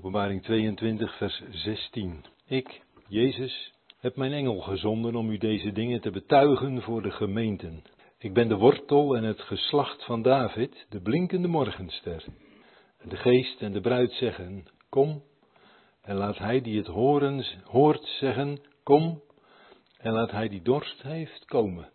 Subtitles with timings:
[0.00, 2.24] Openbaring 22, vers 16.
[2.46, 7.82] Ik, Jezus, heb mijn engel gezonden om u deze dingen te betuigen voor de gemeenten.
[8.18, 12.24] Ik ben de wortel en het geslacht van David, de blinkende morgenster.
[13.02, 15.22] De geest en de bruid zeggen, kom.
[16.02, 19.22] En laat hij die het horen, hoort zeggen, kom.
[19.98, 21.90] En laat hij die dorst heeft komen.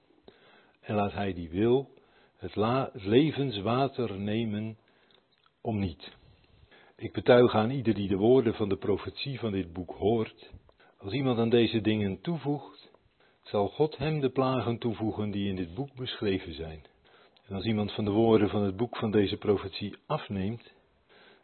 [0.81, 1.89] En laat hij die wil
[2.37, 2.55] het,
[2.93, 4.77] levenswater nemen
[5.61, 6.23] om niet.
[6.97, 10.51] Ik betuig aan ieder die de woorden van de profetie van dit boek hoort.
[10.97, 12.91] Als iemand aan deze dingen toevoegt,
[13.41, 16.85] zal God hem de plagen toevoegen die in dit boek beschreven zijn.
[17.47, 20.73] En als iemand van de woorden van het boek van deze profetie afneemt,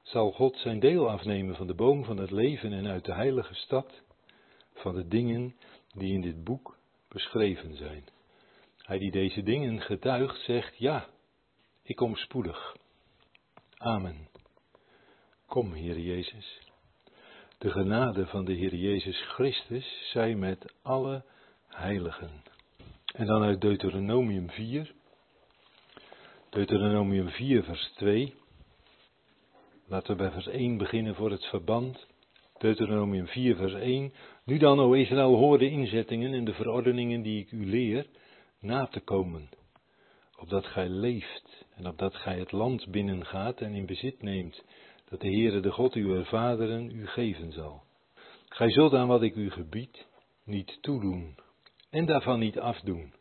[0.02, 3.54] zal God zijn deel afnemen van de boom van het leven en uit de heilige
[3.54, 4.02] stad,
[4.74, 5.56] van de dingen
[5.94, 8.04] die in dit boek beschreven zijn.
[8.78, 11.10] Hij die deze dingen getuigt, zegt ja,
[11.84, 12.76] ik kom spoedig.
[13.78, 14.31] Amen.
[15.52, 16.60] Kom, Heer Jezus.
[17.58, 21.24] De genade van de Heer Jezus Christus zij met alle
[21.68, 22.30] heiligen.
[23.16, 24.94] En dan uit Deuteronomium 4.
[26.50, 28.34] Deuteronomium 4, vers 2.
[29.88, 32.08] Laten we bij vers 1 beginnen voor het verband.
[32.58, 34.14] Deuteronomium 4, vers 1.
[34.46, 38.06] Nu dan, o Israël, hoor de inzettingen en de verordeningen die ik u leer
[38.60, 39.50] na te komen,
[40.40, 44.64] opdat gij leeft en opdat gij het land binnengaat en in bezit neemt,
[45.12, 47.84] dat de Heere de God uw vaderen u geven zal.
[48.50, 50.08] Gij zult aan wat ik u gebied
[50.44, 51.36] niet toedoen
[51.90, 53.14] en daarvan niet afdoen,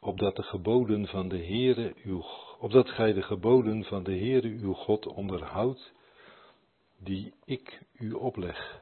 [0.00, 2.24] opdat de geboden van de Heere uw,
[2.58, 5.92] opdat gij de geboden van de Heere uw God onderhoudt,
[6.98, 8.80] die ik u opleg.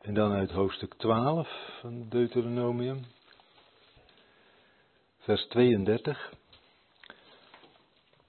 [0.00, 1.48] En dan uit hoofdstuk 12
[1.80, 3.04] van Deuteronomium,
[5.18, 6.32] vers 32.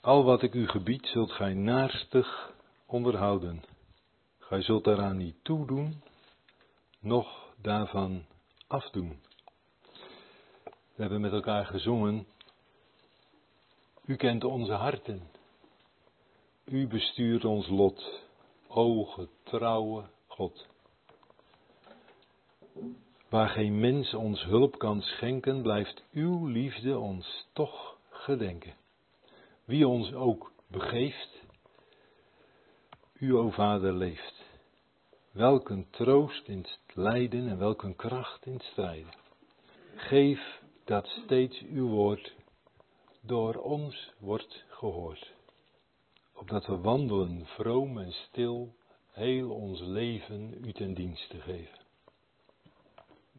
[0.01, 2.57] Al wat ik u gebied, zult gij naarstig
[2.89, 3.63] onderhouden.
[4.39, 6.03] Gij zult daaraan niet toedoen,
[6.99, 8.25] noch daarvan
[8.67, 9.19] afdoen.
[10.65, 12.27] We hebben met elkaar gezongen.
[14.05, 15.21] U kent onze harten.
[16.65, 18.21] U bestuurt ons lot.
[18.67, 20.67] O getrouwe God.
[23.29, 28.73] Waar geen mens ons hulp kan schenken, blijft uw liefde ons toch gedenken.
[29.65, 31.48] Wie ons ook begeeft,
[33.19, 34.45] u, o Vader, leeft.
[35.31, 39.13] Welk een troost in het lijden en welk een kracht in het strijden.
[39.95, 42.35] Geef dat steeds uw woord
[43.21, 45.31] door ons wordt gehoord.
[46.33, 48.75] Opdat we wandelen vroom en stil,
[49.11, 51.79] heel ons leven u ten dienste geven.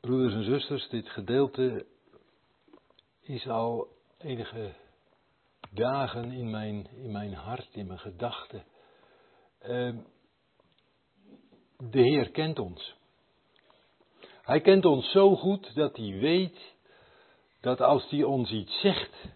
[0.00, 1.86] Broeders en zusters, dit gedeelte
[3.20, 3.88] is al
[4.18, 4.72] enige
[5.70, 8.64] dagen in mijn, in mijn hart, in mijn gedachten.
[9.60, 9.96] Ehm,
[11.78, 12.94] de Heer kent ons.
[14.42, 16.74] Hij kent ons zo goed dat hij weet
[17.60, 19.28] dat als hij ons iets zegt,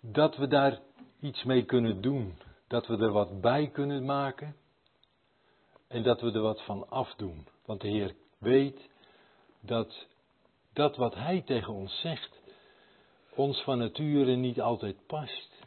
[0.00, 0.80] dat we daar
[1.20, 2.38] iets mee kunnen doen.
[2.68, 4.56] Dat we er wat bij kunnen maken
[5.88, 7.46] en dat we er wat van afdoen.
[7.64, 8.88] Want de Heer weet
[9.60, 10.06] dat
[10.72, 12.40] dat wat Hij tegen ons zegt,
[13.34, 15.57] ons van nature niet altijd past.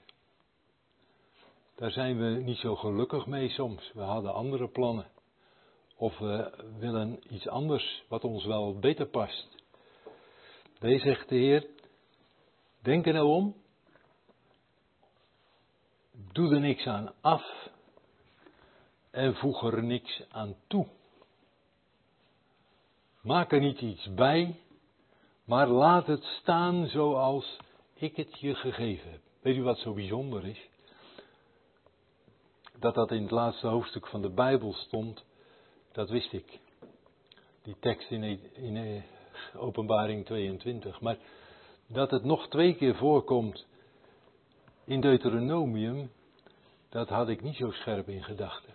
[1.82, 3.92] Daar zijn we niet zo gelukkig mee soms.
[3.94, 5.08] We hadden andere plannen.
[5.96, 9.48] Of we willen iets anders wat ons wel beter past.
[10.80, 11.68] Deze zegt de Heer,
[12.82, 13.56] denk er nou om.
[16.32, 17.70] Doe er niks aan af.
[19.12, 20.88] En voeg er niks aan toe.
[23.22, 24.60] Maak er niet iets bij,
[25.46, 27.58] maar laat het staan zoals
[27.94, 29.22] ik het je gegeven heb.
[29.42, 30.70] Weet u wat zo bijzonder is?
[32.82, 35.26] Dat dat in het laatste hoofdstuk van de Bijbel stond,
[35.92, 36.60] dat wist ik.
[37.62, 39.04] Die tekst in, in eh,
[39.62, 41.02] Openbaring 22.
[41.02, 41.18] Maar
[41.88, 43.66] dat het nog twee keer voorkomt
[44.86, 46.12] in Deuteronomium,
[46.90, 48.74] dat had ik niet zo scherp in gedachten.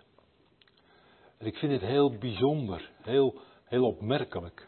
[1.37, 4.67] En ik vind het heel bijzonder, heel heel opmerkelijk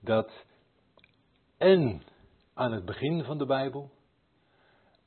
[0.00, 0.44] dat
[1.58, 2.02] en
[2.54, 3.90] aan het begin van de Bijbel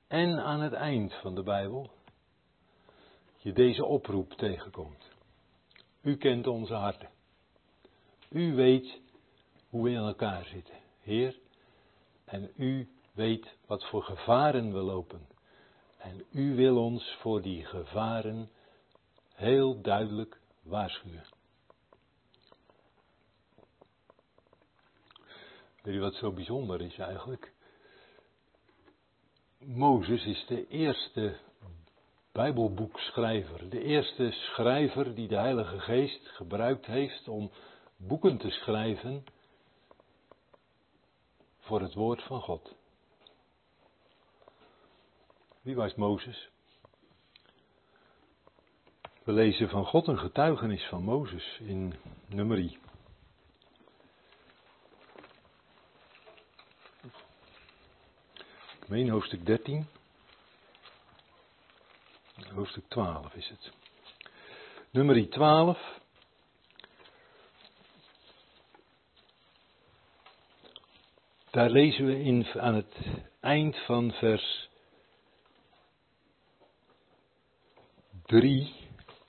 [0.07, 1.91] en aan het eind van de Bijbel
[3.41, 5.09] je deze oproep tegenkomt.
[6.01, 7.09] U kent onze harten.
[8.29, 9.01] U weet
[9.69, 11.39] hoe we in elkaar zitten, Heer.
[12.25, 15.27] En u weet wat voor gevaren we lopen.
[15.97, 18.49] En u wil ons voor die gevaren
[19.33, 21.25] heel duidelijk waarschuwen.
[25.81, 27.53] Weet je wat zo bijzonder is eigenlijk?
[29.57, 31.37] Mozes is de eerste
[32.31, 33.69] Bijbelboekschrijver.
[33.69, 37.51] De eerste schrijver die de Heilige Geest gebruikt heeft om
[37.97, 39.23] boeken te schrijven
[41.59, 42.75] voor het woord van God.
[45.61, 46.49] Wie was Mozes?
[49.23, 51.93] We lezen van God een getuigenis van Mozes in
[52.27, 52.79] nummerie.
[58.79, 59.87] Ik meen hoofdstuk 13.
[62.49, 63.71] Hoofdstuk 12 is het.
[64.91, 65.99] Nummerie 12.
[71.51, 72.95] Daar lezen we in, aan het
[73.39, 74.69] eind van vers
[78.25, 78.73] 3.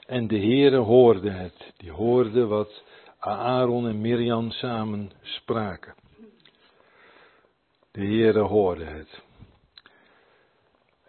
[0.06, 1.73] En de Heere hoorde het.
[1.76, 2.82] Die hoorde wat
[3.19, 5.94] Aaron en Mirjam samen spraken.
[7.91, 9.23] De Heere hoorde het.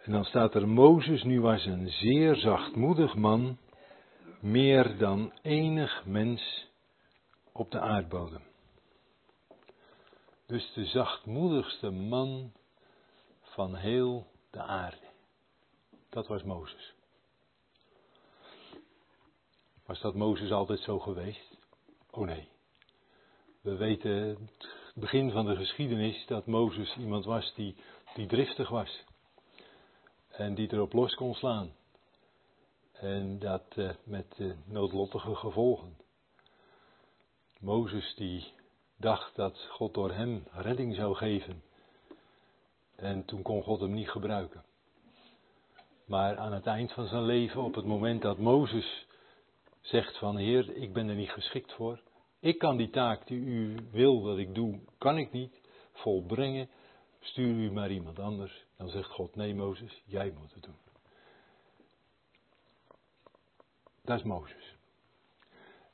[0.04, 3.58] En dan staat er, Mozes nu was een zeer zachtmoedig man,
[4.40, 6.66] meer dan enig mens
[7.52, 8.42] op de aardbodem.
[10.46, 12.52] Dus de zachtmoedigste man
[13.40, 15.06] van heel de aarde.
[16.10, 16.94] Dat was Mozes.
[19.86, 21.58] Was dat Mozes altijd zo geweest?
[22.10, 22.48] Oh nee.
[23.60, 27.76] We weten het begin van de geschiedenis dat Mozes iemand was die,
[28.14, 29.04] die driftig was.
[30.36, 31.72] En die erop los kon slaan.
[32.92, 35.96] En dat uh, met noodlottige gevolgen.
[37.60, 38.52] Mozes die
[38.96, 41.62] dacht dat God door hem redding zou geven.
[42.96, 44.64] En toen kon God hem niet gebruiken.
[46.06, 49.06] Maar aan het eind van zijn leven, op het moment dat Mozes
[49.80, 52.00] zegt van Heer, ik ben er niet geschikt voor.
[52.40, 55.60] Ik kan die taak die u wil dat ik doe, kan ik niet
[55.92, 56.68] volbrengen.
[57.20, 58.63] Stuur u maar iemand anders.
[58.84, 60.76] Dan zegt God, nee Mozes, jij moet het doen.
[64.02, 64.76] Dat is Mozes.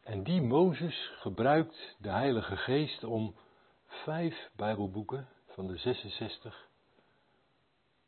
[0.00, 3.34] En die Mozes gebruikt de Heilige Geest om
[3.86, 6.68] vijf Bijbelboeken van de 66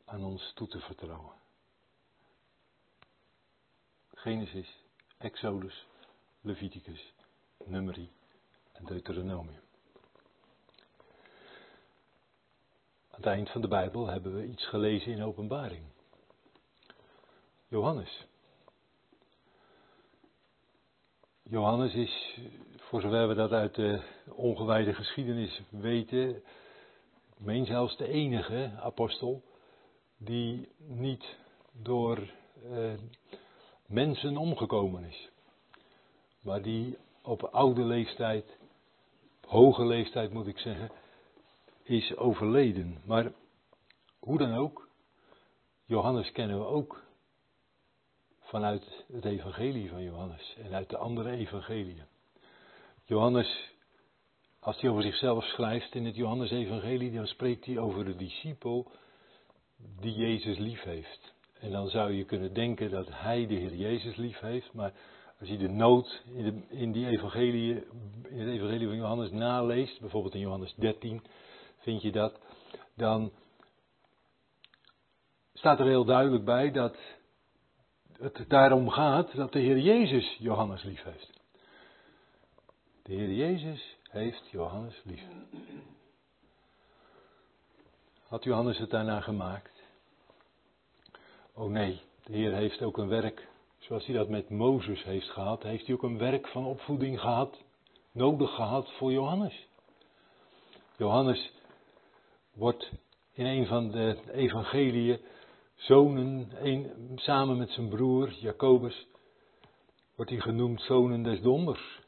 [0.05, 1.35] aan ons toe te vertrouwen.
[4.13, 4.83] Genesis,
[5.17, 5.87] Exodus,
[6.41, 7.13] Leviticus,
[7.65, 8.11] Numeri
[8.71, 9.62] en Deuteronomium.
[13.13, 15.83] Aan het eind van de Bijbel hebben we iets gelezen in Openbaring.
[17.67, 18.27] Johannes.
[21.43, 22.39] Johannes is,
[22.77, 26.43] voor zover we dat uit de ongewijde geschiedenis weten, ik
[27.37, 29.43] meen zelfs de enige apostel
[30.17, 31.37] die niet
[31.71, 32.17] door
[32.71, 32.93] eh,
[33.85, 35.29] mensen omgekomen is.
[36.41, 38.57] Maar die op oude leeftijd,
[39.47, 40.91] hoge leeftijd moet ik zeggen,
[41.83, 43.01] is overleden.
[43.05, 43.31] Maar
[44.19, 44.87] hoe dan ook,
[45.85, 47.03] Johannes kennen we ook
[48.39, 52.03] vanuit het evangelie van Johannes en uit de andere evangeliën.
[53.05, 53.73] Johannes,
[54.59, 58.91] als hij over zichzelf schrijft in het Johannes-evangelie, dan spreekt hij over de discipel
[59.99, 61.33] die Jezus lief heeft.
[61.59, 64.93] En dan zou je kunnen denken dat hij de Heer Jezus lief heeft, maar
[65.39, 67.83] als je de nood in, de, in die evangelie,
[68.29, 71.21] in het evangelie van Johannes naleest, bijvoorbeeld in Johannes 13,
[71.83, 72.39] vind je dat,
[72.95, 73.31] dan
[75.53, 76.97] staat er heel duidelijk bij dat
[78.17, 81.41] het daarom gaat dat de Heer Jezus Johannes lief heeft.
[83.03, 85.23] De Heer Jezus heeft Johannes lief.
[88.27, 89.83] Had Johannes het daarna gemaakt?
[91.53, 93.47] Oh nee, de Heer heeft ook een werk,
[93.77, 97.61] zoals hij dat met Mozes heeft gehad, heeft hij ook een werk van opvoeding gehad,
[98.11, 99.67] nodig gehad voor Johannes.
[100.97, 101.51] Johannes
[102.53, 102.91] wordt
[103.33, 105.19] in een van de evangeliën
[105.75, 106.51] zonen,
[107.15, 109.07] samen met zijn broer Jacobus,
[110.15, 111.99] wordt hij genoemd zonen des donders.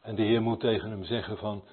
[0.00, 1.64] En de Heer moet tegen hem zeggen van,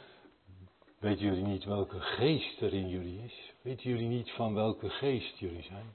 [0.99, 3.53] weten jullie niet welke geest er in jullie is?
[3.61, 5.93] Weten jullie niet van welke geest jullie zijn?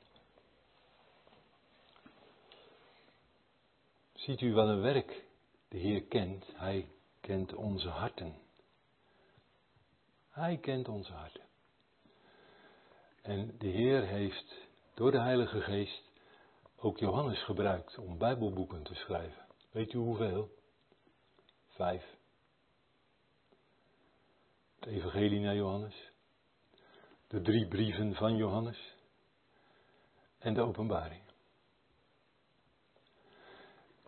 [4.13, 5.25] Ziet u wat een werk
[5.69, 6.47] de Heer kent?
[6.55, 6.89] Hij
[7.21, 8.35] kent onze harten.
[10.31, 11.46] Hij kent onze harten.
[13.27, 14.55] En de Heer heeft
[14.95, 16.03] door de Heilige Geest
[16.77, 19.47] ook Johannes gebruikt om Bijbelboeken te schrijven.
[19.71, 20.51] Weet u hoeveel?
[21.69, 22.05] Vijf.
[24.75, 26.11] Het Evangelie naar Johannes,
[27.29, 28.95] de drie brieven van Johannes
[30.39, 31.23] en de Openbaring.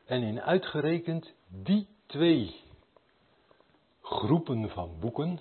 [0.05, 2.61] En in uitgerekend die twee
[4.03, 5.41] groepen van boeken,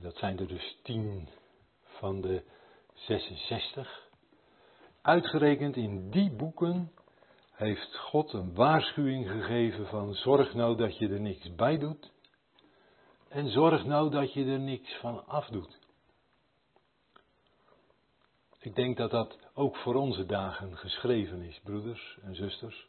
[0.00, 1.28] dat zijn er dus tien
[1.98, 2.42] van de
[2.94, 4.08] 66,
[5.02, 6.92] uitgerekend in die boeken
[7.52, 12.12] heeft God een waarschuwing gegeven van zorg nou dat je er niks bij doet
[13.28, 15.78] en zorg nou dat je er niks van afdoet.
[18.60, 22.88] Ik denk dat dat ook voor onze dagen geschreven is, broeders en zusters.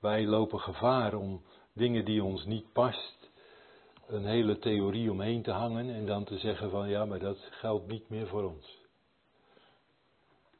[0.00, 3.17] Wij lopen gevaar om dingen die ons niet past,
[4.08, 7.86] een hele theorie omheen te hangen en dan te zeggen van ja, maar dat geldt
[7.86, 8.78] niet meer voor ons.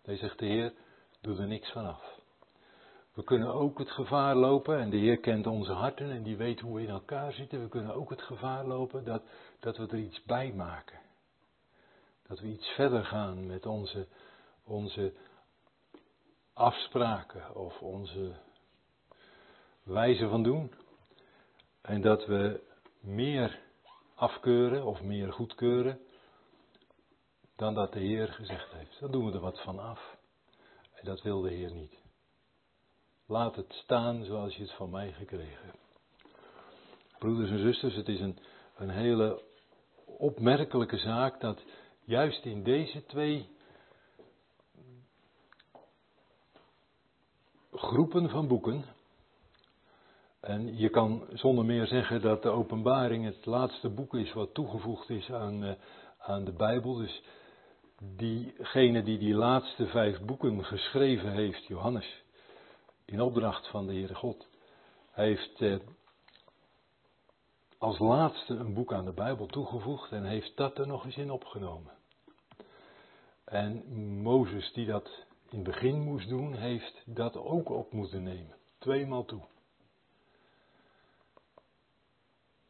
[0.05, 0.73] Nee, zegt de Heer,
[1.21, 2.17] doe er niks van af.
[3.15, 6.61] We kunnen ook het gevaar lopen, en de Heer kent onze harten en die weet
[6.61, 7.63] hoe we in elkaar zitten.
[7.63, 9.23] We kunnen ook het gevaar lopen dat,
[9.61, 10.99] dat we er iets bij maken.
[12.27, 14.07] Dat we iets verder gaan met onze,
[14.65, 15.13] onze
[16.53, 18.35] afspraken of onze
[19.83, 20.73] wijze van doen.
[21.81, 22.67] En dat we
[23.01, 23.61] meer
[24.15, 26.01] afkeuren of meer goedkeuren
[27.57, 29.01] dan dat de Heer gezegd heeft.
[29.01, 30.17] Dan doen we er wat van af.
[30.95, 31.99] En dat wil de Heer niet.
[33.27, 35.89] Laat het staan zoals je het van mij gekregen hebt.
[37.19, 38.39] Broeders en zusters, het is een,
[38.77, 39.43] een hele
[40.05, 41.65] opmerkelijke zaak dat
[42.05, 43.49] juist in deze twee
[47.73, 48.85] groepen van boeken,
[50.41, 55.11] en je kan zonder meer zeggen dat de openbaring het laatste boek is wat toegevoegd
[55.11, 55.73] is aan, uh,
[56.19, 56.95] aan de Bijbel.
[56.95, 57.23] Dus
[58.17, 62.23] diegene die die laatste vijf boeken geschreven heeft, Johannes,
[63.05, 64.49] in opdracht van de Heere God,
[65.11, 65.77] heeft eh,
[67.79, 71.31] als laatste een boek aan de Bijbel toegevoegd en heeft dat er nog eens in
[71.31, 71.93] opgenomen.
[73.45, 73.83] En
[74.23, 78.57] Mozes, die dat in het begin moest doen, heeft dat ook op moeten nemen.
[78.79, 79.41] Tweemaal toe.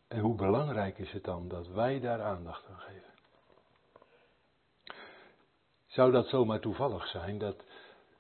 [0.09, 3.13] En hoe belangrijk is het dan dat wij daar aandacht aan geven?
[5.87, 7.65] Zou dat zomaar toevallig zijn dat,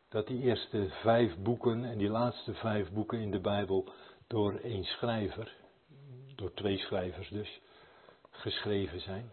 [0.09, 3.93] dat die eerste vijf boeken en die laatste vijf boeken in de Bijbel
[4.27, 5.57] door één schrijver,
[6.35, 7.61] door twee schrijvers dus,
[8.31, 9.33] geschreven zijn?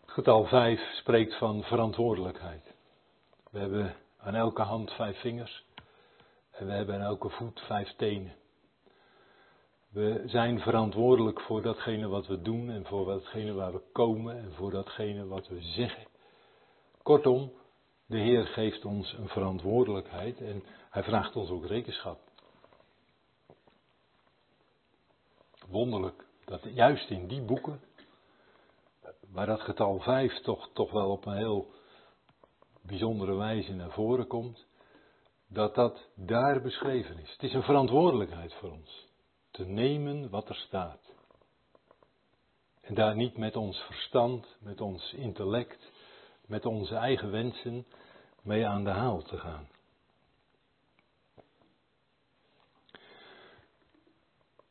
[0.00, 2.74] Het getal vijf spreekt van verantwoordelijkheid.
[3.50, 5.64] We hebben aan elke hand vijf vingers
[6.50, 8.34] en we hebben aan elke voet vijf tenen.
[9.96, 14.52] We zijn verantwoordelijk voor datgene wat we doen en voor datgene waar we komen en
[14.52, 16.06] voor datgene wat we zeggen.
[17.02, 17.52] Kortom,
[18.06, 22.20] de Heer geeft ons een verantwoordelijkheid en Hij vraagt ons ook rekenschap.
[25.68, 27.80] Wonderlijk dat juist in die boeken,
[29.32, 31.70] waar dat getal 5 toch, toch wel op een heel
[32.82, 34.66] bijzondere wijze naar voren komt,
[35.48, 37.32] dat dat daar beschreven is.
[37.32, 39.05] Het is een verantwoordelijkheid voor ons
[39.56, 41.14] te nemen wat er staat.
[42.80, 45.92] En daar niet met ons verstand, met ons intellect,
[46.46, 47.86] met onze eigen wensen
[48.42, 49.68] mee aan de haal te gaan.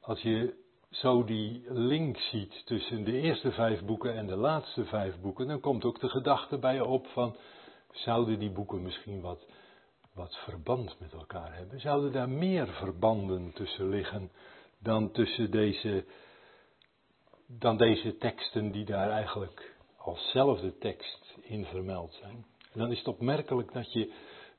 [0.01, 5.19] Als je zo die link ziet tussen de eerste vijf boeken en de laatste vijf
[5.19, 7.35] boeken, dan komt ook de gedachte bij je op van,
[7.91, 9.45] zouden die boeken misschien wat,
[10.13, 11.79] wat verband met elkaar hebben?
[11.79, 14.31] Zouden daar meer verbanden tussen liggen
[14.85, 16.05] dan tussen deze,
[17.47, 22.45] dan deze teksten die daar eigenlijk alszelfde tekst in vermeld zijn.
[22.71, 24.13] En dan is het opmerkelijk dat je,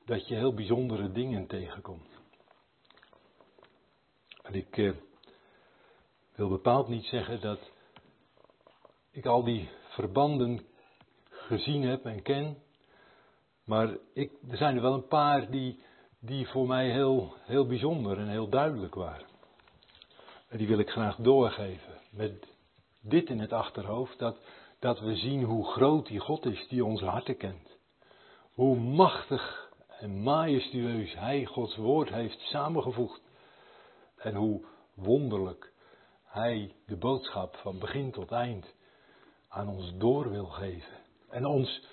[0.05, 2.09] dat je heel bijzondere dingen tegenkomt.
[4.41, 4.91] En ik eh,
[6.35, 7.71] wil bepaald niet zeggen dat
[9.11, 10.65] ik al die verbanden
[11.29, 12.57] gezien heb en ken,
[13.63, 15.83] maar ik, er zijn er wel een paar die,
[16.19, 19.36] die voor mij heel, heel bijzonder en heel duidelijk waren.
[20.47, 21.93] En die wil ik graag doorgeven.
[22.09, 22.47] Met
[23.01, 24.37] dit in het achterhoofd, dat,
[24.79, 27.77] dat we zien hoe groot die God is die onze harten kent.
[28.53, 33.21] Hoe machtig en majestueus Hij Gods woord heeft samengevoegd.
[34.17, 35.73] En hoe wonderlijk
[36.23, 38.75] Hij de boodschap van begin tot eind
[39.47, 40.97] aan ons door wil geven.
[41.29, 41.83] En ons,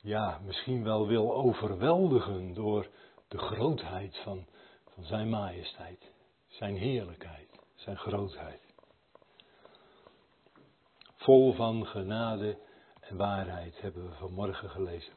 [0.00, 2.88] ja, misschien wel wil overweldigen door
[3.28, 4.46] de grootheid van,
[4.94, 6.12] van Zijn majesteit,
[6.46, 7.55] Zijn heerlijkheid
[7.86, 8.60] zijn grootheid.
[11.16, 12.58] Vol van genade
[13.00, 15.12] en waarheid hebben we vanmorgen gelezen.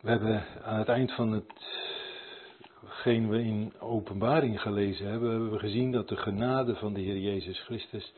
[0.00, 1.44] We hebben aan het eind van
[2.80, 7.18] hetgeen we in openbaring gelezen hebben, hebben we gezien dat de genade van de Heer
[7.18, 8.12] Jezus Christus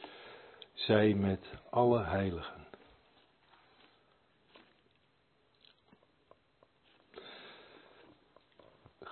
[0.72, 2.57] zij met alle heiligen.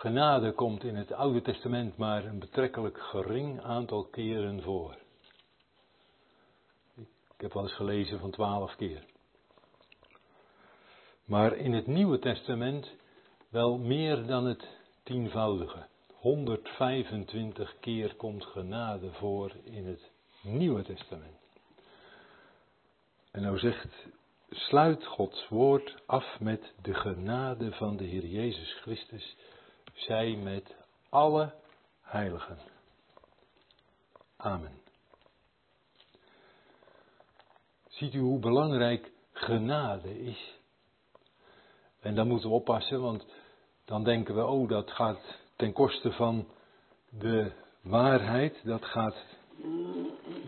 [0.06, 4.96] Genade komt in het Oude Testament maar een betrekkelijk gering aantal keren voor.
[7.36, 9.04] heb wel eens gelezen van twaalf keer.
[11.24, 12.94] Maar in het Nieuwe Testament
[13.48, 14.68] wel meer dan het
[15.02, 15.86] tienvoudige.
[16.12, 20.10] 125 keer komt genade voor in het
[20.42, 21.40] Nieuwe Testament.
[23.30, 24.06] En nou zegt,
[24.50, 29.36] sluit Gods woord af met de genade van de Heer Jezus Christus,
[29.96, 30.76] zij met
[31.08, 31.52] alle
[32.02, 32.58] heiligen.
[34.36, 34.80] Amen.
[37.88, 40.54] Ziet u hoe belangrijk genade is?
[42.00, 43.26] En dan moeten we oppassen, want
[43.84, 46.48] dan denken we, oh, dat gaat ten koste van
[47.08, 49.24] de waarheid, dat gaat,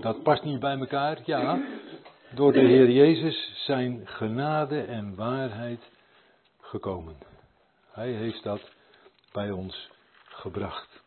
[0.00, 1.20] dat past niet bij elkaar.
[1.24, 1.62] Ja,
[2.34, 5.90] door de Heer Jezus zijn genade en waarheid
[6.60, 7.16] gekomen.
[7.90, 8.76] Hij heeft dat
[9.32, 9.90] bij ons
[10.24, 11.02] gebracht.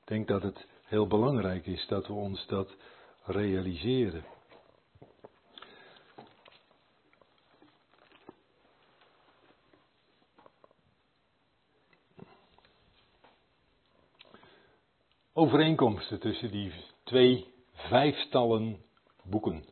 [0.00, 2.74] Ik denk dat het heel belangrijk is dat we ons dat
[3.24, 4.24] realiseren.
[15.32, 16.72] Overeenkomsten tussen die
[17.04, 18.82] twee vijftallen
[19.22, 19.64] boeken.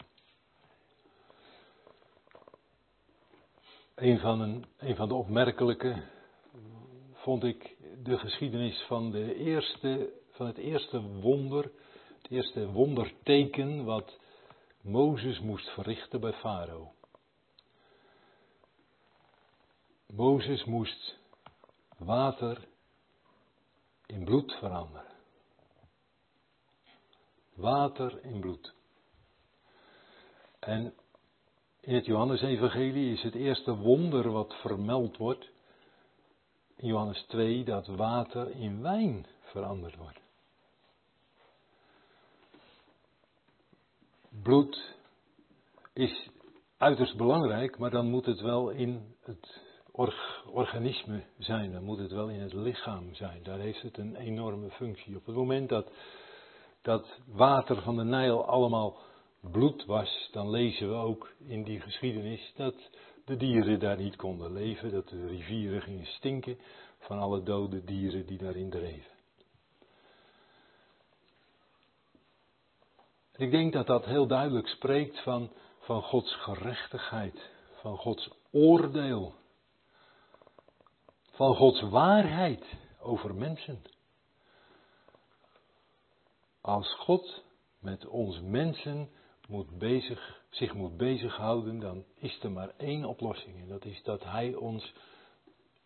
[3.95, 6.03] Een van, een, een van de opmerkelijke
[7.21, 11.71] vond ik de geschiedenis van, de eerste, van het eerste wonder,
[12.23, 14.19] het eerste wonderteken wat
[14.81, 16.93] Mozes moest verrichten bij Farao.
[20.07, 21.19] Mozes moest
[21.99, 22.69] water
[24.07, 25.13] in bloed veranderen.
[27.55, 28.75] Water in bloed.
[30.59, 30.95] En
[31.81, 35.51] in het Johannesevangelie is het eerste wonder wat vermeld wordt,
[36.83, 40.21] Johannes 2, dat water in wijn veranderd wordt.
[44.43, 44.95] Bloed
[45.93, 46.29] is
[46.77, 49.61] uiterst belangrijk, maar dan moet het wel in het
[50.47, 53.43] organisme zijn, dan moet het wel in het lichaam zijn.
[53.43, 55.17] Daar heeft het een enorme functie.
[55.17, 55.93] Op het moment dat
[56.83, 58.99] dat water van de Nijl allemaal
[59.41, 62.91] bloed was, dan lezen we ook in die geschiedenis dat
[63.31, 66.59] de dieren daar niet konden leven, dat de rivieren gingen stinken
[66.99, 69.11] van alle dode dieren die daarin dreven.
[73.33, 79.35] En ik denk dat dat heel duidelijk spreekt van, van Gods gerechtigheid, van Gods oordeel,
[81.31, 82.67] van Gods waarheid
[83.01, 83.83] over mensen.
[86.61, 87.43] Als God
[87.79, 89.11] met ons mensen
[89.49, 93.61] moet bezig, zich moet bezighouden, dan is er maar één oplossing.
[93.61, 94.95] En dat is dat Hij ons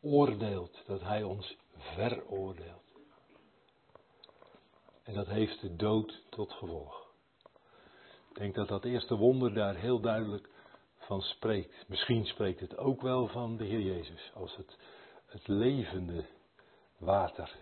[0.00, 2.83] oordeelt, dat Hij ons veroordeelt.
[5.03, 7.12] En dat heeft de dood tot gevolg.
[8.31, 10.48] Ik denk dat dat eerste wonder daar heel duidelijk
[10.98, 11.88] van spreekt.
[11.88, 14.79] Misschien spreekt het ook wel van de Heer Jezus als het,
[15.27, 16.24] het levende
[16.98, 17.57] water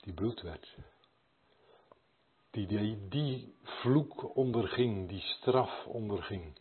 [0.00, 0.76] die bloed werd
[2.50, 6.58] die, die vloek onderging, die straf onderging.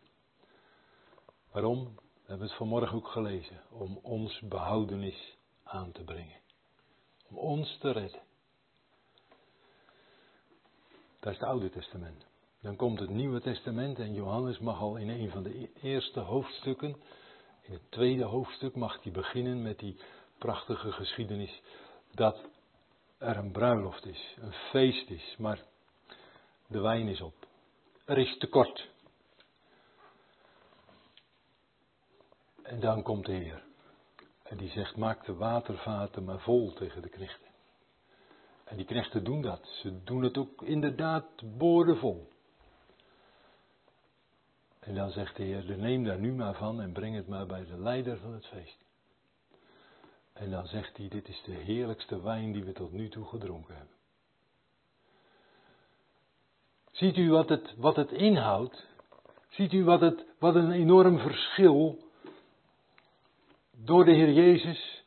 [1.51, 1.83] Waarom?
[1.95, 3.61] We hebben het vanmorgen ook gelezen.
[3.69, 6.39] Om ons behoudenis aan te brengen.
[7.29, 8.21] Om ons te redden.
[11.19, 12.25] Dat is het Oude Testament.
[12.61, 16.95] Dan komt het Nieuwe Testament en Johannes mag al in een van de eerste hoofdstukken,
[17.61, 19.97] in het tweede hoofdstuk, mag hij beginnen met die
[20.37, 21.61] prachtige geschiedenis
[22.11, 22.49] dat
[23.17, 25.63] er een bruiloft is, een feest is, maar
[26.69, 27.47] de wijn is op.
[28.05, 28.89] Er is tekort.
[32.63, 33.63] En dan komt de Heer.
[34.43, 37.47] En die zegt, maak de watervaten maar vol tegen de knechten.
[38.63, 39.67] En die knechten doen dat.
[39.81, 42.29] Ze doen het ook inderdaad boordevol.
[44.79, 47.65] En dan zegt de Heer, neem daar nu maar van en breng het maar bij
[47.65, 48.77] de leider van het feest.
[50.33, 53.75] En dan zegt hij, dit is de heerlijkste wijn die we tot nu toe gedronken
[53.75, 53.98] hebben.
[56.99, 58.87] Ziet u wat het, wat het inhoudt?
[59.49, 61.97] Ziet u wat, het, wat een enorm verschil?
[63.71, 65.03] Door de Heer Jezus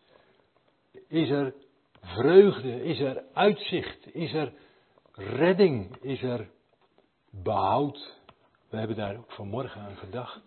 [1.08, 1.54] is er
[2.00, 4.52] vreugde, is er uitzicht, is er
[5.12, 6.50] redding, is er
[7.30, 8.20] behoud.
[8.68, 10.40] We hebben daar ook vanmorgen aan gedacht.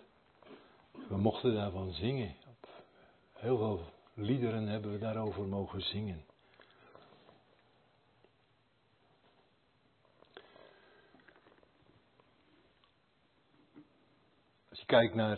[1.08, 2.36] We mochten daarvan zingen.
[3.34, 3.82] Heel veel
[4.14, 6.26] liederen hebben we daarover mogen zingen.
[14.86, 15.38] Kijkt naar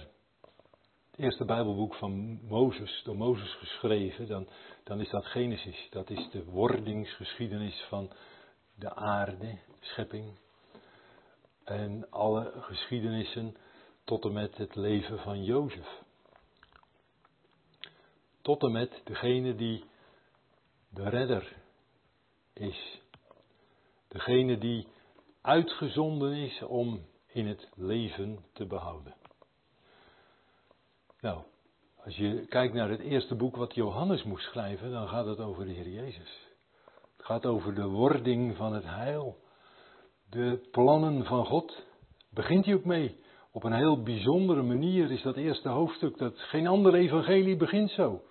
[1.12, 4.48] het eerste Bijbelboek van Mozes, door Mozes geschreven, dan,
[4.84, 5.88] dan is dat Genesis.
[5.90, 8.12] Dat is de wordingsgeschiedenis van
[8.76, 9.48] de aarde,
[9.80, 10.40] de schepping.
[11.64, 13.58] En alle geschiedenissen
[14.04, 16.02] tot en met het leven van Jozef.
[18.42, 19.84] Tot en met degene die
[20.90, 21.56] de redder
[22.54, 23.02] is.
[24.08, 24.88] Degene die
[25.42, 29.27] uitgezonden is om in het leven te behouden.
[31.28, 31.42] Nou,
[32.04, 35.66] als je kijkt naar het eerste boek wat Johannes moest schrijven, dan gaat het over
[35.66, 36.48] de Heer Jezus.
[37.18, 39.38] Het gaat over de wording van het heil.
[40.30, 41.84] De plannen van God.
[42.30, 43.20] Begint hij ook mee.
[43.52, 46.18] Op een heel bijzondere manier is dat eerste hoofdstuk.
[46.18, 48.22] Dat geen ander evangelie begint zo.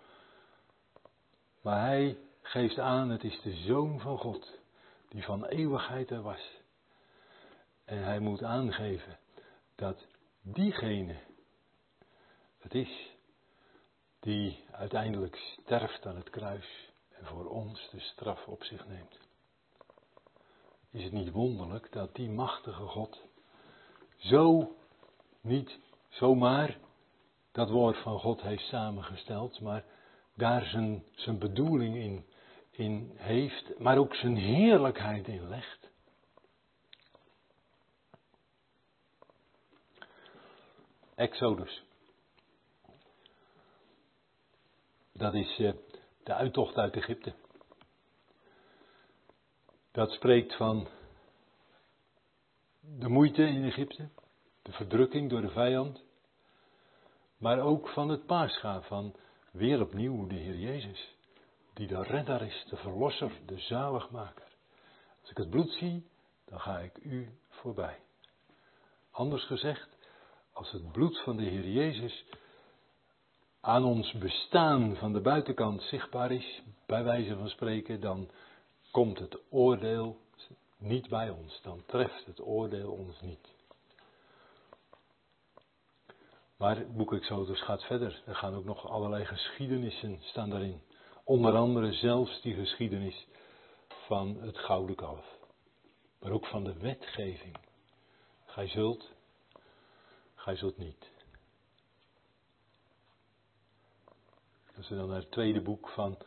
[1.63, 4.59] Maar hij geeft aan, het is de Zoon van God,
[5.09, 6.61] die van eeuwigheid er was.
[7.85, 9.19] En hij moet aangeven
[9.75, 10.07] dat
[10.43, 11.17] diegene
[12.67, 13.11] het is
[14.21, 19.19] die uiteindelijk sterft aan het kruis en voor ons de straf op zich neemt.
[20.91, 23.21] Is het niet wonderlijk dat die machtige God
[24.17, 24.77] zo
[25.41, 26.79] niet zomaar
[27.53, 29.85] dat woord van God heeft samengesteld, maar
[30.35, 32.27] daar zijn, zijn bedoeling in,
[32.71, 35.91] in heeft, maar ook zijn heerlijkheid in legt.
[41.15, 41.86] Exodus.
[45.17, 45.73] Dat is eh,
[46.23, 47.35] de uittocht uit Egypte.
[49.93, 50.89] Dat spreekt van
[52.81, 54.09] de moeite in Egypte,
[54.63, 56.05] de verdrukking door de vijand,
[57.39, 59.17] maar ook van het paascha, van
[59.51, 61.17] weer opnieuw de Heer Jezus,
[61.75, 64.49] die de redder is, de verlosser, de zaligmaker.
[65.21, 66.07] Als ik het bloed zie,
[66.45, 67.99] dan ga ik u voorbij.
[69.11, 69.99] Anders gezegd,
[70.53, 72.25] als het bloed van de Heer Jezus
[73.67, 78.31] aan ons bestaan van de buitenkant zichtbaar is, bij wijze van spreken, dan
[78.91, 80.19] komt het oordeel
[80.79, 81.61] niet bij ons.
[81.63, 83.55] Dan treft het oordeel ons niet.
[86.57, 88.23] Maar het boek Exodus gaat verder.
[88.27, 90.83] Er gaan ook nog allerlei geschiedenissen staan daarin.
[91.25, 93.27] Onder andere zelfs die geschiedenis
[93.89, 95.25] van het gouden kalf.
[96.21, 97.57] Maar ook van de wetgeving.
[98.45, 99.11] Gij zult,
[100.35, 101.16] gij zult niet.
[104.77, 106.19] Als we dan naar het tweede boek van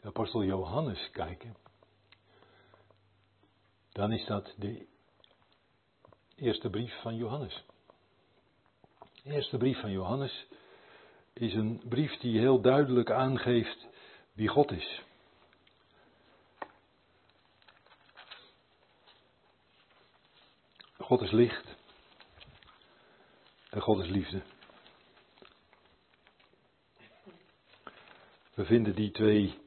[0.00, 1.56] de apostel Johannes kijken,
[3.92, 4.86] dan is dat de
[6.36, 7.64] eerste brief van Johannes.
[9.22, 10.46] De eerste brief van Johannes
[11.32, 13.86] is een brief die heel duidelijk aangeeft
[14.32, 15.02] wie God is.
[20.98, 21.76] God is licht
[23.70, 24.42] en God is liefde.
[28.54, 29.58] We vinden die twee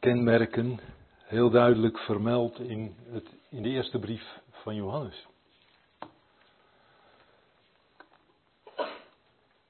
[0.00, 0.80] kenmerken
[1.24, 5.26] heel duidelijk vermeld in, het, in de eerste brief van Johannes.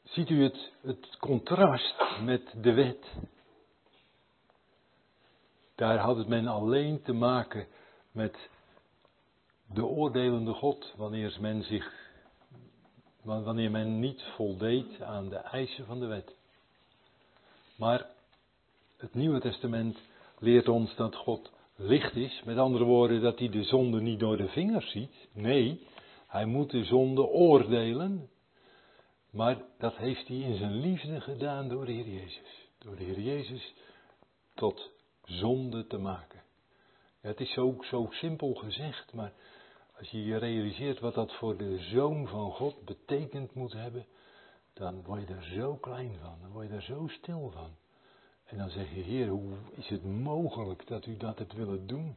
[0.03, 3.14] Ziet u het, het contrast met de wet?
[5.75, 7.66] Daar had het men alleen te maken
[8.11, 8.49] met
[9.66, 10.94] de oordelende God,
[11.40, 11.92] men zich,
[13.22, 16.35] wanneer men niet voldeed aan de eisen van de wet.
[17.76, 18.06] Maar
[18.96, 19.98] het Nieuwe Testament
[20.38, 22.42] leert ons dat God licht is.
[22.44, 25.28] Met andere woorden, dat hij de zonde niet door de vingers ziet.
[25.32, 25.86] Nee,
[26.26, 28.28] hij moet de zonde oordelen.
[29.30, 32.68] Maar dat heeft hij in zijn liefde gedaan door de Heer Jezus.
[32.78, 33.74] Door de Heer Jezus
[34.54, 34.90] tot
[35.24, 36.42] zonde te maken.
[37.20, 39.32] het is zo, zo simpel gezegd, maar
[39.98, 44.06] als je je realiseert wat dat voor de Zoon van God betekend moet hebben,
[44.76, 47.70] dan word je er zo klein van, dan word je er zo stil van.
[48.44, 52.16] En dan zeg je, Heer, hoe is het mogelijk dat u dat hebt willen doen?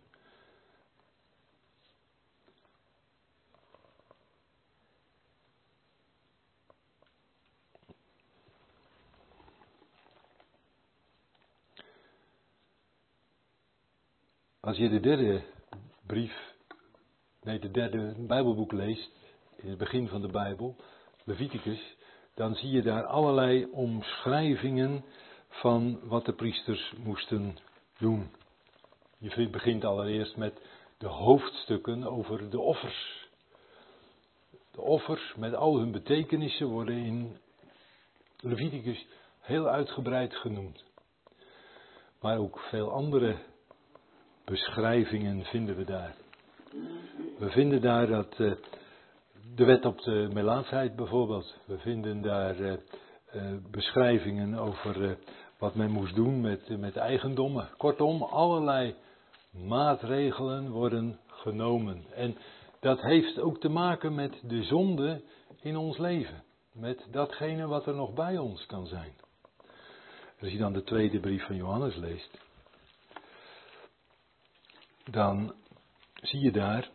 [14.60, 15.44] Als je de derde
[16.06, 16.56] brief,
[17.42, 19.12] nee, de derde Bijbelboek leest,
[19.56, 20.76] in het begin van de Bijbel,
[21.24, 21.98] Leviticus,
[22.40, 25.04] dan zie je daar allerlei omschrijvingen
[25.50, 27.58] van wat de priesters moesten
[27.98, 28.32] doen.
[29.18, 30.62] Je begint allereerst met
[30.98, 33.28] de hoofdstukken over de offers.
[34.72, 37.38] De offers met al hun betekenissen worden in
[38.38, 39.06] Leviticus
[39.40, 40.84] heel uitgebreid genoemd.
[42.22, 43.38] Maar ook veel andere
[44.46, 46.16] beschrijvingen vinden we daar.
[47.38, 48.54] We vinden daar dat uh,
[49.60, 51.58] de wet op de melaatsheid bijvoorbeeld.
[51.66, 52.74] We vinden daar uh,
[53.36, 55.18] uh, beschrijvingen over
[55.58, 57.70] wat men moest doen met, met eigendommen.
[57.78, 58.96] Kortom, allerlei
[59.52, 62.06] maatregelen worden genomen.
[62.14, 62.38] En
[62.80, 65.22] dat heeft ook te maken met de zonde
[65.62, 66.44] in ons leven.
[66.74, 69.14] Met datgene wat er nog bij ons kan zijn.
[70.42, 72.40] Als je dan de tweede brief van Johannes leest,
[75.12, 75.54] dan
[76.22, 76.90] zie je daar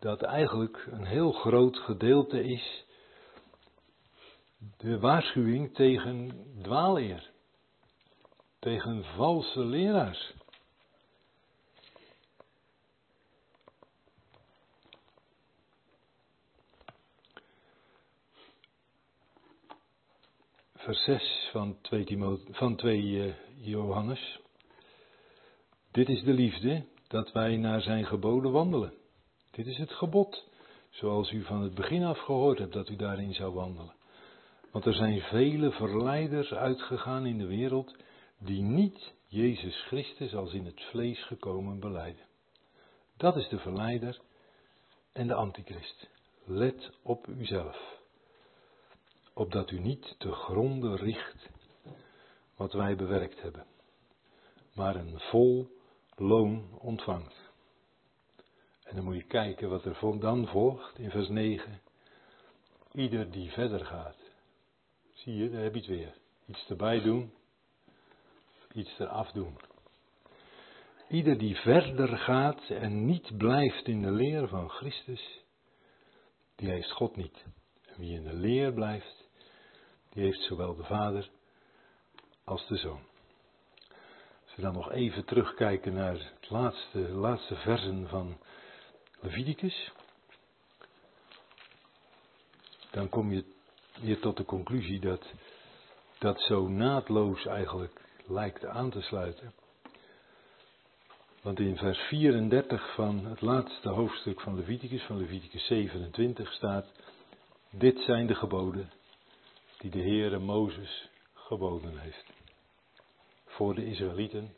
[0.00, 2.84] dat eigenlijk een heel groot gedeelte is
[4.76, 6.30] de waarschuwing tegen
[6.62, 7.30] dwaaleer,
[8.58, 10.34] tegen valse leraars.
[20.74, 22.18] vers 6 van 2,
[22.50, 24.40] van 2 eh, Johannes.
[25.90, 28.99] Dit is de liefde, dat wij naar zijn geboden wandelen.
[29.50, 30.48] Dit is het gebod,
[30.90, 33.94] zoals u van het begin af gehoord hebt dat u daarin zou wandelen.
[34.70, 37.96] Want er zijn vele verleiders uitgegaan in de wereld
[38.38, 42.24] die niet Jezus Christus als in het vlees gekomen beleiden.
[43.16, 44.20] Dat is de verleider
[45.12, 46.08] en de antichrist.
[46.44, 47.98] Let op uzelf
[49.40, 51.50] opdat u niet te gronden richt
[52.56, 53.66] wat wij bewerkt hebben,
[54.74, 55.68] maar een vol
[56.16, 57.49] loon ontvangt.
[58.90, 61.80] En dan moet je kijken wat er dan volgt in vers 9.
[62.92, 64.16] Ieder die verder gaat.
[65.12, 66.14] Zie je, daar heb je het weer.
[66.46, 67.32] Iets erbij doen,
[68.72, 69.58] iets eraf doen.
[71.08, 75.44] Ieder die verder gaat en niet blijft in de leer van Christus,
[76.56, 77.44] die heeft God niet.
[77.86, 79.28] En wie in de leer blijft,
[80.08, 81.30] die heeft zowel de Vader
[82.44, 83.02] als de Zoon.
[84.44, 88.38] Als we dan nog even terugkijken naar het laatste, laatste versen van
[89.20, 89.92] Leviticus,
[92.90, 93.44] dan kom je
[94.00, 95.32] hier tot de conclusie dat
[96.18, 99.52] dat zo naadloos eigenlijk lijkt aan te sluiten.
[101.42, 106.86] Want in vers 34 van het laatste hoofdstuk van Leviticus, van Leviticus 27, staat:
[107.70, 108.92] Dit zijn de geboden
[109.78, 112.32] die de Heere Mozes geboden heeft.
[113.44, 114.54] Voor de Israëlieten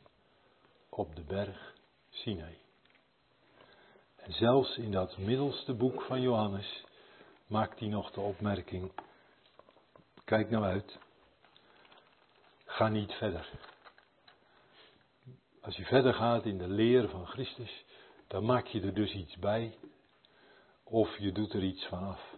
[0.88, 1.75] op de berg
[2.11, 2.62] Sinai.
[4.22, 6.85] En zelfs in dat middelste boek van Johannes
[7.46, 8.92] maakt hij nog de opmerking:
[10.24, 10.98] kijk nou uit,
[12.64, 13.48] ga niet verder.
[15.61, 17.85] Als je verder gaat in de leer van Christus,
[18.26, 19.78] dan maak je er dus iets bij,
[20.85, 22.35] of je doet er iets van af.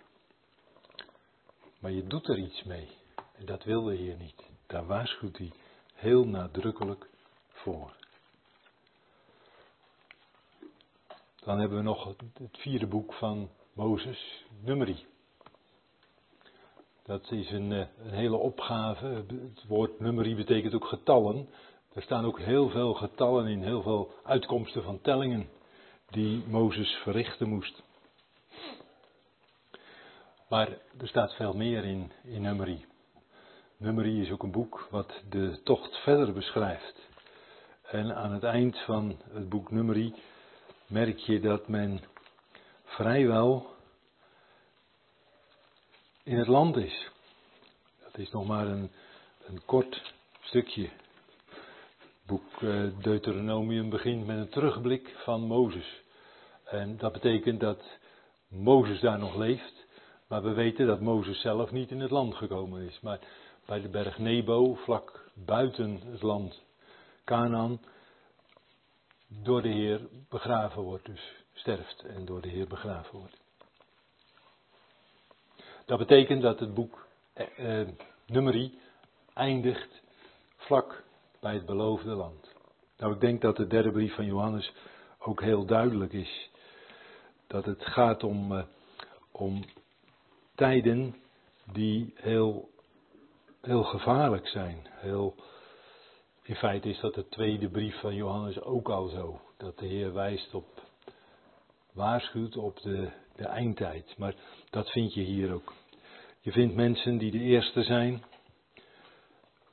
[1.78, 2.88] Maar je doet er iets mee.
[3.36, 4.42] En dat wil de Heer niet.
[4.66, 5.52] Daar waarschuwt hij
[5.94, 7.08] heel nadrukkelijk
[7.48, 8.03] voor.
[11.44, 15.06] Dan hebben we nog het, vierde boek van Mozes, Numeri.
[17.02, 19.06] Dat is een, eh, een, hele opgave.
[19.06, 21.48] Het woord nummerie betekent ook getallen.
[21.92, 25.48] Er staan ook heel veel getallen in, heel veel uitkomsten van tellingen
[26.10, 27.82] die Mozes verrichten moest.
[30.48, 30.68] Maar
[31.00, 32.86] er staat veel meer in, in Nummerie.
[33.76, 37.08] Nummerie is ook een boek wat de tocht verder beschrijft.
[37.82, 40.14] En aan het eind van het boek Nummerie
[40.94, 42.00] merk je dat men
[42.84, 43.66] vrijwel
[46.22, 47.10] in het land is.
[48.02, 48.90] Dat is nog maar een,
[49.46, 50.90] een kort stukje.
[52.26, 56.02] Boek eh, Deuteronomium begint met een terugblik van Mozes.
[56.64, 57.98] En dat betekent dat
[58.48, 59.86] Mozes daar nog leeft.
[60.28, 63.00] Maar we weten dat Mozes zelf niet in het land gekomen is.
[63.00, 63.18] Maar
[63.66, 66.62] bij de berg Nebo, vlak buiten het land
[67.24, 67.80] Canaan,
[69.42, 71.06] door de Heer begraven wordt.
[71.06, 73.36] Dus sterft en door de Heer begraven wordt.
[75.84, 77.88] Dat betekent dat het boek eh, eh
[78.26, 78.78] Nummerie
[79.34, 80.02] eindigt
[80.56, 81.02] vlak
[81.40, 82.54] bij het beloofde land.
[82.98, 84.72] Nou, ik denk dat de derde brief van Johannes
[85.18, 86.50] ook heel duidelijk is.
[87.46, 88.64] Dat het gaat om, eh,
[89.30, 89.64] om
[90.54, 91.14] tijden
[91.72, 92.70] die heel,
[93.60, 94.86] heel gevaarlijk zijn.
[94.90, 95.34] Heel,
[96.44, 99.40] in feite is dat de tweede brief van Johannes ook al zo.
[99.56, 100.82] Dat de Heer wijst op,
[101.92, 104.14] waarschuwt op de, de eindtijd.
[104.18, 104.34] Maar
[104.70, 105.72] dat vind je hier ook.
[106.40, 108.22] Je vindt mensen die de eerste zijn,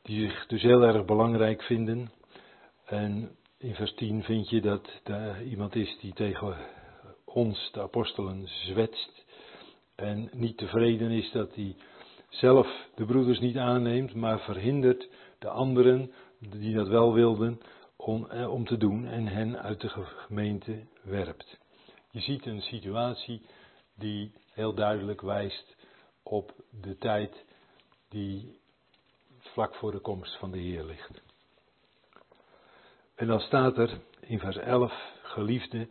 [0.02, 2.12] die zich dus heel erg belangrijk vinden.
[2.86, 6.58] En in vers 10 vind je dat er iemand is die tegen
[7.26, 9.26] ons, de apostelen, zwetst
[9.96, 11.76] en niet tevreden is dat hij
[12.32, 17.62] zelf de broeders niet aanneemt, maar verhindert de anderen die dat wel wilden
[17.96, 21.60] om, eh, om te doen en hen uit de gemeente werpt.
[22.12, 23.41] Je ziet een situatie
[23.96, 25.76] die heel duidelijk wijst
[26.24, 27.46] op de tijd
[28.10, 28.60] die
[29.39, 31.22] vlak voor de komst van de Heer ligt.
[33.15, 35.88] En dan staat er in vers 11, geliefde,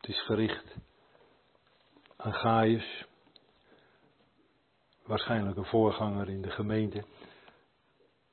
[0.00, 0.74] Het is gericht
[2.16, 3.04] aan Gaius,
[5.08, 7.04] waarschijnlijk een voorganger in de gemeente.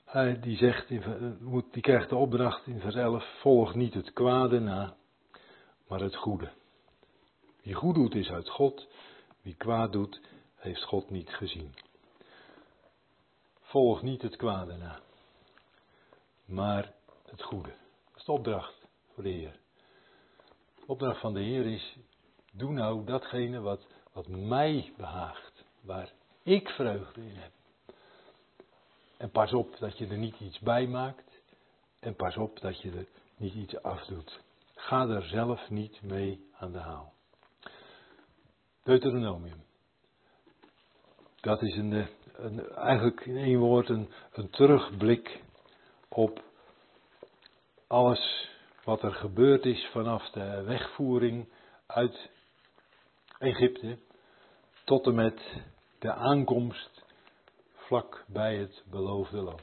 [0.06, 0.88] Hij die, zegt,
[1.72, 4.96] die krijgt de opdracht in vers 11, volg niet het kwade na,
[5.88, 6.52] maar het goede.
[7.62, 8.88] Wie goed doet is uit God,
[9.42, 10.22] wie kwaad doet
[10.56, 11.74] heeft God niet gezien.
[13.62, 15.00] Volg niet het kwade na,
[16.46, 16.94] maar
[17.26, 17.74] het goede.
[18.12, 19.60] Dat is de opdracht voor de Heer.
[20.76, 21.98] De opdracht van de Heer is,
[22.52, 26.14] doe nou datgene wat, wat mij behaagt, waar
[26.46, 27.52] ik vreugde in heb.
[29.18, 31.42] En pas op dat je er niet iets bij maakt.
[32.00, 33.06] En pas op dat je er
[33.38, 34.40] niet iets afdoet.
[34.76, 37.14] Ga er zelf niet mee aan de haal.
[38.84, 39.64] Deuteronomium.
[41.36, 45.42] Dat is een, een, eigenlijk in één woord een, een terugblik
[46.10, 46.44] op
[47.88, 48.50] alles
[48.84, 51.50] wat er gebeurd is vanaf de wegvoering
[51.86, 52.30] uit
[53.40, 53.98] Egypte
[54.84, 55.42] tot en met
[56.06, 57.04] de aankomst
[57.74, 59.62] vlak bij het beloofde land.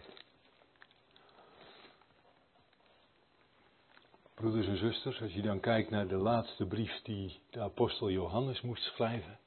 [4.34, 8.60] Broeders en zusters, als je dan kijkt naar de laatste brief die de apostel Johannes
[8.60, 9.38] moest schrijven,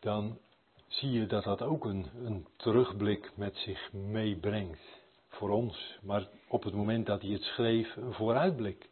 [0.00, 0.38] dan
[0.86, 5.98] zie je dat dat ook een, een terugblik met zich meebrengt voor ons.
[6.02, 8.88] Maar op het moment dat hij het schreef, een vooruitblik.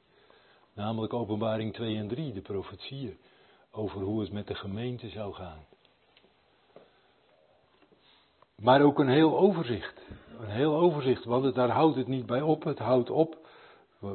[0.73, 3.19] Namelijk openbaring 2 en 3, de profetieën
[3.71, 5.67] over hoe het met de gemeente zou gaan.
[8.64, 10.00] Maar ook een heel overzicht.
[10.40, 12.64] Een heel overzicht, want daar houdt het niet bij op.
[12.64, 13.46] Het houdt op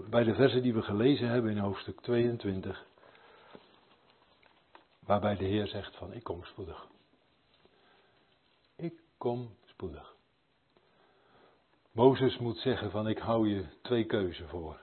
[0.09, 2.85] bij de versen die we gelezen hebben in hoofdstuk 22.
[5.05, 6.87] Waarbij de Heer zegt van ik kom spoedig.
[8.75, 10.15] Ik kom spoedig.
[11.91, 14.79] Mozes moet zeggen van ik hou je twee keuzen voor.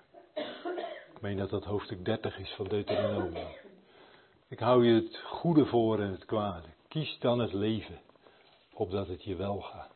[1.14, 3.48] Ik meen dat dat hoofdstuk 30 is van Deuteronomium.
[4.48, 6.68] Ik hou je het goede voor en het kwade.
[6.88, 8.04] Kies dan het leven
[8.76, 9.94] opdat het je wel gaat.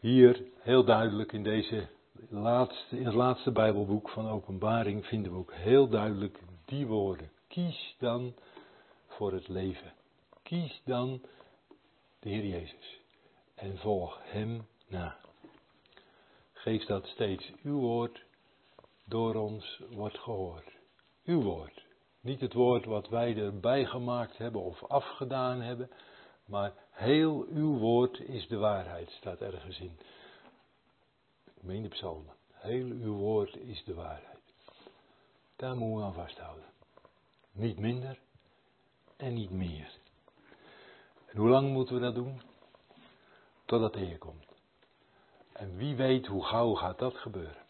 [0.00, 1.88] Hier heel duidelijk in, deze
[2.28, 7.30] laatste, in het laatste Bijbelboek van Openbaring vinden we ook heel duidelijk die woorden.
[7.48, 8.34] Kies dan
[9.06, 9.92] voor het leven.
[10.42, 11.20] Kies dan
[12.20, 13.00] de Heer Jezus
[13.54, 15.16] en volg Hem na.
[16.52, 18.24] Geef dat steeds uw woord
[19.04, 20.76] door ons wordt gehoord.
[21.24, 21.84] Uw woord.
[22.20, 25.90] Niet het woord wat wij erbij gemaakt hebben of afgedaan hebben,
[26.46, 29.98] maar heel uw woord is de waarheid, staat ergens in.
[31.44, 32.34] Ik meen de psalmen.
[32.52, 34.40] Heel uw woord is de waarheid.
[35.56, 36.64] Daar moeten we aan vasthouden.
[37.52, 38.18] Niet minder
[39.16, 39.98] en niet meer.
[41.26, 42.40] En hoe lang moeten we dat doen?
[43.64, 44.46] Totdat de Heer komt.
[45.52, 47.64] En wie weet hoe gauw gaat dat gebeuren.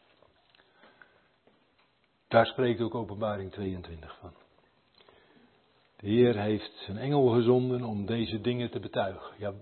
[2.28, 4.34] Daar spreekt ook openbaring 22 van.
[5.96, 9.30] De Heer heeft zijn engel gezonden om deze dingen te betuigen.
[9.38, 9.52] Ja,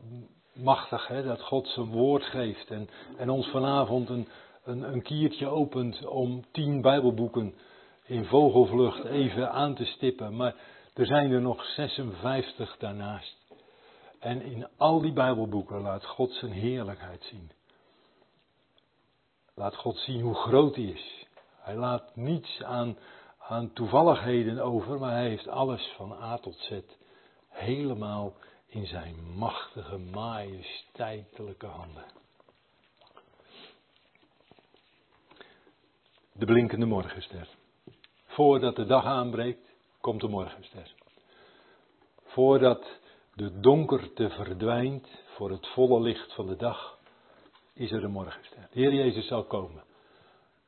[0.52, 4.28] machtig hè, dat God zijn woord geeft en, en ons vanavond een,
[4.64, 7.54] een, een kiertje opent om tien Bijbelboeken
[8.04, 10.36] in vogelvlucht even aan te stippen.
[10.36, 10.54] Maar
[10.94, 13.36] er zijn er nog 56 daarnaast.
[14.20, 17.50] En in al die Bijbelboeken laat God zijn heerlijkheid zien.
[19.54, 21.26] Laat God zien hoe groot hij is.
[21.56, 22.96] Hij laat niets aan
[23.48, 26.80] aan toevalligheden over, maar hij heeft alles van A tot Z
[27.48, 28.34] helemaal
[28.66, 32.04] in zijn machtige, majesteitelijke handen.
[36.32, 37.48] De blinkende morgenster.
[38.26, 40.94] Voordat de dag aanbreekt, komt de morgenster.
[42.24, 42.98] Voordat
[43.34, 46.98] de donkerte verdwijnt voor het volle licht van de dag,
[47.74, 48.68] is er een morgenster.
[48.70, 49.82] De Heer Jezus zal komen.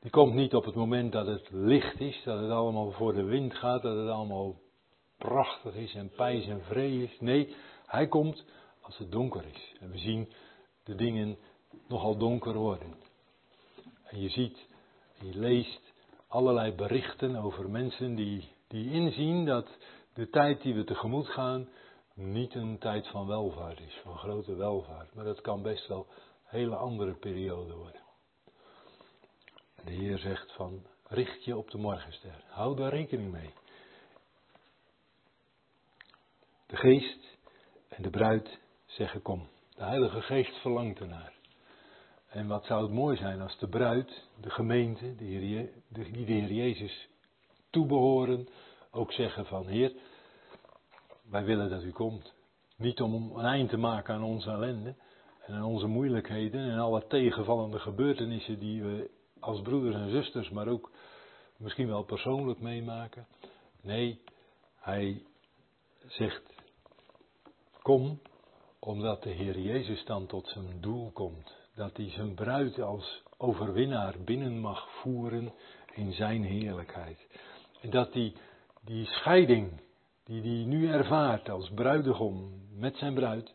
[0.00, 3.24] Die komt niet op het moment dat het licht is, dat het allemaal voor de
[3.24, 4.60] wind gaat, dat het allemaal
[5.18, 7.20] prachtig is en pijs en vree is.
[7.20, 7.54] Nee,
[7.86, 8.44] hij komt
[8.80, 9.74] als het donker is.
[9.80, 10.32] En we zien
[10.84, 11.36] de dingen
[11.88, 12.94] nogal donker worden.
[14.04, 14.66] En je ziet,
[15.20, 15.92] je leest
[16.28, 19.78] allerlei berichten over mensen die, die inzien dat
[20.14, 21.68] de tijd die we tegemoet gaan
[22.14, 25.14] niet een tijd van welvaart is, van grote welvaart.
[25.14, 28.05] Maar dat kan best wel een hele andere periode worden.
[29.86, 32.44] De Heer zegt van, richt je op de morgenster.
[32.46, 33.50] Hou daar rekening mee.
[36.66, 37.38] De geest
[37.88, 39.48] en de bruid zeggen kom.
[39.76, 41.32] De Heilige Geest verlangt ernaar.
[42.28, 45.40] En wat zou het mooi zijn als de bruid, de gemeente, die
[45.88, 47.08] de Heer Jezus
[47.70, 48.48] toebehoren,
[48.90, 49.92] ook zeggen van Heer,
[51.30, 52.34] wij willen dat u komt.
[52.76, 54.94] Niet om een eind te maken aan onze ellende
[55.40, 59.10] en aan onze moeilijkheden en alle tegenvallende gebeurtenissen die we
[59.40, 60.90] als broeders en zusters, maar ook
[61.56, 63.26] misschien wel persoonlijk meemaken.
[63.80, 64.20] Nee,
[64.76, 65.22] hij
[66.06, 66.54] zegt,
[67.82, 68.20] kom
[68.78, 71.56] omdat de Heer Jezus dan tot zijn doel komt.
[71.74, 75.52] Dat hij zijn bruid als overwinnaar binnen mag voeren
[75.94, 77.26] in zijn heerlijkheid.
[77.80, 78.36] En dat die,
[78.84, 79.80] die scheiding
[80.24, 83.54] die hij nu ervaart als bruidegom met zijn bruid,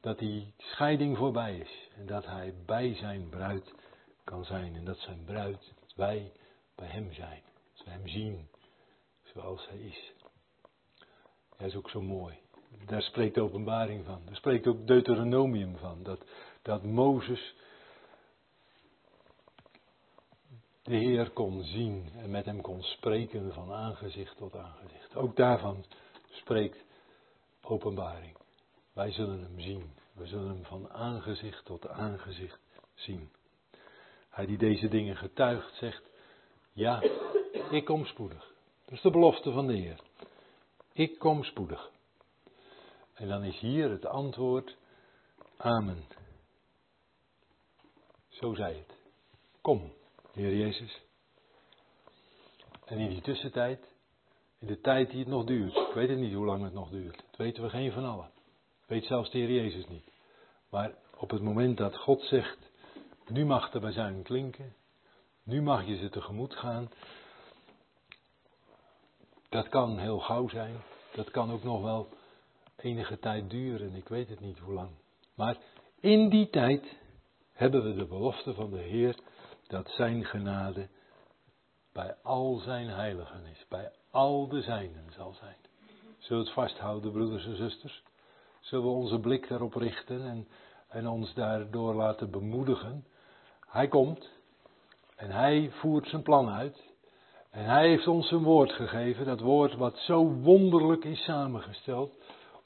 [0.00, 1.88] dat die scheiding voorbij is.
[1.96, 3.74] En dat hij bij zijn bruid
[4.30, 4.74] kan zijn.
[4.74, 6.32] En dat zijn bruid, wij,
[6.74, 7.42] bij hem zijn.
[7.74, 8.48] Dat we hem zien
[9.22, 10.12] zoals hij is.
[11.56, 12.38] Hij is ook zo mooi.
[12.86, 14.22] Daar spreekt de openbaring van.
[14.24, 16.02] Daar spreekt ook Deuteronomium van.
[16.02, 16.24] Dat,
[16.62, 17.54] dat Mozes
[20.82, 25.16] de Heer kon zien en met hem kon spreken van aangezicht tot aangezicht.
[25.16, 25.84] Ook daarvan
[26.30, 26.84] spreekt
[27.62, 28.36] openbaring.
[28.92, 29.90] Wij zullen hem zien.
[30.12, 32.60] We zullen hem van aangezicht tot aangezicht
[32.94, 33.30] zien.
[34.46, 36.02] Die deze dingen getuigt zegt,
[36.72, 37.02] ja,
[37.70, 38.52] ik kom spoedig.
[38.84, 40.00] Dat is de belofte van de Heer.
[40.92, 41.90] Ik kom spoedig.
[43.14, 44.76] En dan is hier het antwoord,
[45.56, 46.04] amen.
[48.28, 48.98] Zo zei het.
[49.60, 49.92] Kom.
[50.32, 51.00] Heer Jezus.
[52.84, 53.94] En in die tussentijd,
[54.58, 56.90] in de tijd die het nog duurt, ik weet het niet hoe lang het nog
[56.90, 58.30] duurt, dat weten we geen van allen.
[58.86, 60.12] Weet zelfs de Heer Jezus niet.
[60.70, 62.69] Maar op het moment dat God zegt,
[63.30, 64.74] nu mag de bazuin klinken,
[65.42, 66.90] nu mag je ze tegemoet gaan,
[69.48, 70.76] dat kan heel gauw zijn,
[71.14, 72.08] dat kan ook nog wel
[72.76, 74.90] enige tijd duren, ik weet het niet hoe lang.
[75.34, 75.56] Maar
[76.00, 76.96] in die tijd
[77.52, 79.16] hebben we de belofte van de Heer
[79.66, 80.88] dat zijn genade
[81.92, 85.56] bij al zijn heiligen is, bij al de zijnen zal zijn.
[86.18, 88.02] Zullen we het vasthouden, broeders en zusters?
[88.60, 90.48] Zullen we onze blik daarop richten en,
[90.88, 93.04] en ons daardoor laten bemoedigen?
[93.70, 94.30] Hij komt
[95.16, 96.88] en hij voert zijn plan uit.
[97.50, 102.12] En hij heeft ons een woord gegeven, dat woord wat zo wonderlijk is samengesteld,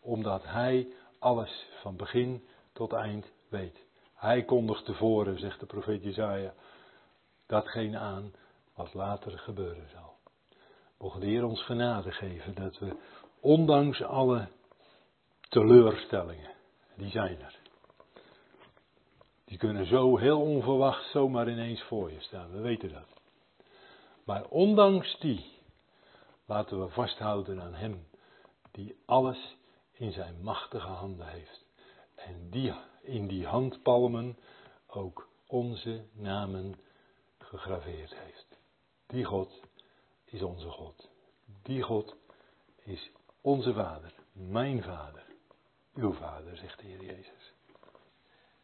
[0.00, 0.88] omdat hij
[1.18, 3.86] alles van begin tot eind weet.
[4.14, 6.54] Hij kondigt tevoren, zegt de profeet Jezaja,
[7.46, 8.32] datgene aan
[8.74, 10.16] wat later gebeuren zal.
[10.98, 12.96] Mogen de Heer ons genade geven dat we,
[13.40, 14.48] ondanks alle
[15.48, 16.50] teleurstellingen,
[16.96, 17.63] die zijn er.
[19.54, 23.08] Die kunnen zo heel onverwacht zomaar ineens voor je staan, we weten dat.
[24.24, 25.46] Maar ondanks die,
[26.46, 28.06] laten we vasthouden aan Hem,
[28.70, 29.56] die alles
[29.92, 31.66] in zijn machtige handen heeft.
[32.14, 34.38] En die in die handpalmen
[34.86, 36.74] ook onze namen
[37.38, 38.58] gegraveerd heeft.
[39.06, 39.60] Die God
[40.24, 41.10] is onze God.
[41.62, 42.16] Die God
[42.84, 45.24] is onze Vader, mijn Vader,
[45.94, 47.43] uw Vader, zegt de Heer Jezus.